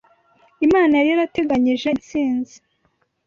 Imana 0.65 0.93
yari 0.97 1.09
yarateganyije 1.13 1.87
intsinzi 1.95 2.55